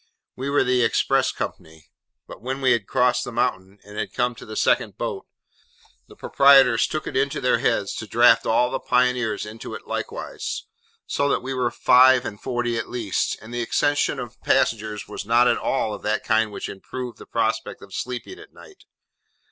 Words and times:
We 0.35 0.49
were 0.49 0.63
the 0.63 0.81
Express 0.81 1.31
company; 1.31 1.91
but 2.27 2.41
when 2.41 2.59
we 2.59 2.71
had 2.71 2.87
crossed 2.87 3.23
the 3.23 3.31
mountain, 3.31 3.77
and 3.85 3.99
had 3.99 4.13
come 4.15 4.33
to 4.33 4.47
the 4.47 4.55
second 4.55 4.97
boat, 4.97 5.27
the 6.07 6.15
proprietors 6.15 6.87
took 6.87 7.05
it 7.05 7.15
into 7.15 7.39
their 7.39 7.59
beads 7.59 7.93
to 7.97 8.07
draft 8.07 8.47
all 8.47 8.71
the 8.71 8.79
Pioneers 8.79 9.45
into 9.45 9.75
it 9.75 9.85
likewise, 9.85 10.65
so 11.05 11.29
that 11.29 11.43
we 11.43 11.53
were 11.53 11.69
five 11.69 12.25
and 12.25 12.41
forty 12.41 12.79
at 12.79 12.89
least, 12.89 13.37
and 13.43 13.53
the 13.53 13.61
accession 13.61 14.17
of 14.17 14.41
passengers 14.41 15.07
was 15.07 15.23
not 15.23 15.47
at 15.47 15.59
all 15.59 15.93
of 15.93 16.01
that 16.01 16.23
kind 16.23 16.51
which 16.51 16.67
improved 16.67 17.19
the 17.19 17.27
prospect 17.27 17.83
of 17.83 17.93
sleeping 17.93 18.39
at 18.39 18.51
night. 18.51 18.85